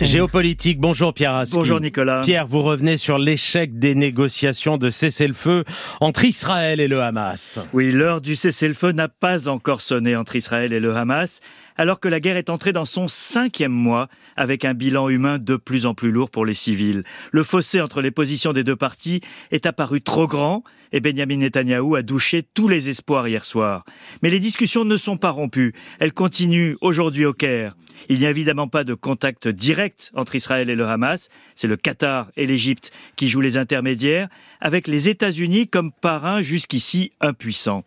[0.00, 1.56] Géopolitique, bonjour Pierre Aski.
[1.56, 2.20] Bonjour Nicolas.
[2.20, 5.64] Pierre, vous revenez sur l'échec des négociations de cessez-le-feu
[6.00, 7.58] entre Israël et le Hamas.
[7.72, 11.40] Oui, l'heure du cessez-le-feu n'a pas encore sonné entre Israël et le Hamas,
[11.76, 14.06] alors que la guerre est entrée dans son cinquième mois,
[14.36, 17.02] avec un bilan humain de plus en plus lourd pour les civils.
[17.32, 19.20] Le fossé entre les positions des deux parties
[19.50, 20.62] est apparu trop grand,
[20.92, 23.84] et Benjamin Netanyahou a douché tous les espoirs hier soir.
[24.22, 25.74] Mais les discussions ne sont pas rompues.
[25.98, 27.74] Elles continuent aujourd'hui au Caire.
[28.08, 31.28] Il n'y a évidemment pas de contact direct entre Israël et le Hamas.
[31.54, 34.28] C'est le Qatar et l'Égypte qui jouent les intermédiaires,
[34.60, 37.84] avec les États-Unis comme parrain jusqu'ici impuissants.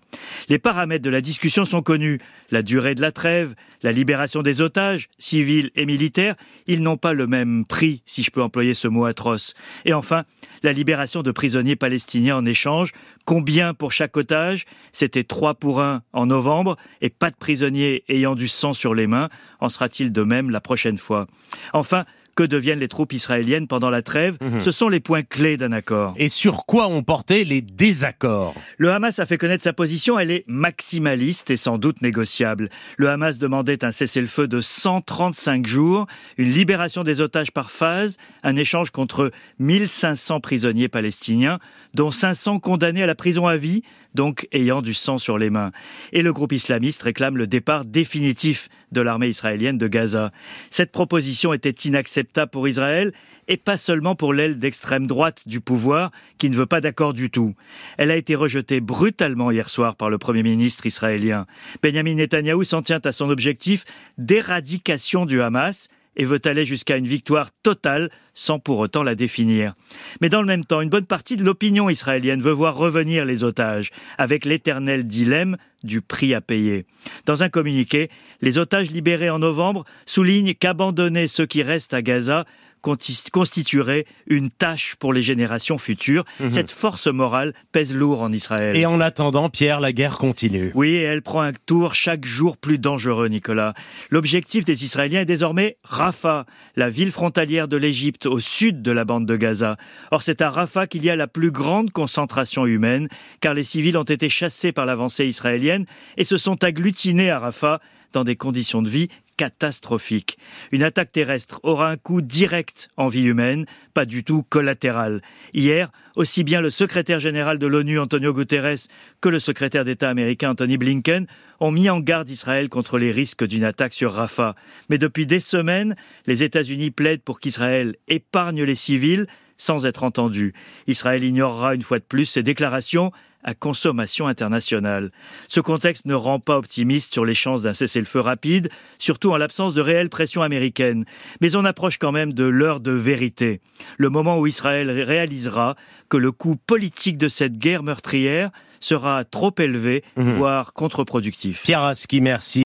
[0.49, 2.19] Les paramètres de la discussion sont connus.
[2.51, 6.35] La durée de la trêve, la libération des otages, civils et militaires,
[6.67, 9.53] ils n'ont pas le même prix, si je peux employer ce mot atroce.
[9.85, 10.25] Et enfin,
[10.61, 12.91] la libération de prisonniers palestiniens en échange.
[13.25, 14.65] Combien pour chaque otage?
[14.91, 19.07] C'était trois pour un en novembre et pas de prisonniers ayant du sang sur les
[19.07, 19.29] mains.
[19.59, 21.27] En sera-t-il de même la prochaine fois?
[21.73, 22.05] Enfin,
[22.41, 24.37] que deviennent les troupes israéliennes pendant la trêve.
[24.41, 24.61] Mhm.
[24.61, 26.15] Ce sont les points clés d'un accord.
[26.17, 28.55] Et sur quoi ont porté les désaccords?
[28.77, 32.69] Le Hamas a fait connaître sa position, elle est maximaliste et sans doute négociable.
[32.97, 38.55] Le Hamas demandait un cessez-le-feu de 135 jours, une libération des otages par phase, un
[38.55, 41.59] échange contre 1500 prisonniers palestiniens,
[41.93, 43.83] dont 500 condamnés à la prison à vie,
[44.15, 45.71] donc ayant du sang sur les mains.
[46.11, 50.31] Et le groupe islamiste réclame le départ définitif de l'armée israélienne de Gaza.
[50.69, 53.11] Cette proposition était inacceptable pour Israël
[53.47, 57.29] et pas seulement pour l'aile d'extrême droite du pouvoir qui ne veut pas d'accord du
[57.29, 57.55] tout.
[57.97, 61.45] Elle a été rejetée brutalement hier soir par le Premier ministre israélien.
[61.81, 63.85] Benjamin Netanyahou s'en tient à son objectif
[64.17, 69.73] d'éradication du Hamas et veut aller jusqu'à une victoire totale sans pour autant la définir.
[70.21, 73.43] Mais dans le même temps, une bonne partie de l'opinion israélienne veut voir revenir les
[73.43, 76.85] otages, avec l'éternel dilemme du prix à payer.
[77.25, 78.09] Dans un communiqué,
[78.41, 82.45] les otages libérés en novembre soulignent qu'abandonner ceux qui restent à Gaza
[82.81, 86.25] constituerait une tâche pour les générations futures.
[86.39, 86.49] Mhm.
[86.49, 88.75] Cette force morale pèse lourd en Israël.
[88.75, 90.71] Et en attendant, Pierre, la guerre continue.
[90.75, 93.73] Oui, et elle prend un tour chaque jour plus dangereux, Nicolas.
[94.09, 96.45] L'objectif des Israéliens est désormais Rafah,
[96.75, 99.77] la ville frontalière de l'Égypte au sud de la bande de Gaza.
[100.11, 103.07] Or, c'est à Rafah qu'il y a la plus grande concentration humaine,
[103.39, 105.85] car les civils ont été chassés par l'avancée israélienne
[106.17, 107.79] et se sont agglutinés à Rafah
[108.13, 109.09] dans des conditions de vie
[109.41, 110.37] catastrophique.
[110.71, 113.65] Une attaque terrestre aura un coup direct en vie humaine,
[113.95, 115.23] pas du tout collatéral.
[115.55, 118.87] Hier, aussi bien le secrétaire général de l'ONU Antonio Guterres
[119.19, 121.25] que le secrétaire d'État américain Anthony Blinken
[121.59, 124.53] ont mis en garde Israël contre les risques d'une attaque sur Rafah.
[124.89, 125.95] Mais depuis des semaines,
[126.27, 129.25] les États-Unis plaident pour qu'Israël épargne les civils
[129.61, 130.53] sans être entendu.
[130.87, 133.11] Israël ignorera une fois de plus ses déclarations
[133.43, 135.11] à consommation internationale.
[135.49, 139.75] Ce contexte ne rend pas optimiste sur les chances d'un cessez-le-feu rapide, surtout en l'absence
[139.75, 141.05] de réelle pression américaine.
[141.41, 143.61] Mais on approche quand même de l'heure de vérité,
[143.97, 145.75] le moment où Israël réalisera
[146.09, 148.49] que le coût politique de cette guerre meurtrière
[148.79, 150.31] sera trop élevé, mhm.
[150.31, 151.61] voire contre-productif.
[151.63, 152.63] Pierre merci.